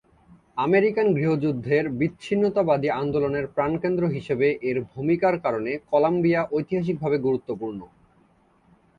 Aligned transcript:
American 0.57 1.07
গৃহযুদ্ধের 1.13 1.85
বিচ্ছিন্নতাবাদী 1.99 2.89
আন্দোলনের 3.01 3.45
প্রাণকেন্দ্র 3.47 4.03
হিসেবে 4.07 4.47
এর 4.69 4.77
ভূমিকার 4.91 5.35
কারণে 5.39 5.71
কলাম্বিয়া 5.91 6.41
ঐতিহাসিকভাবে 6.51 7.17
গুরুত্বপূর্ণ। 7.17 7.79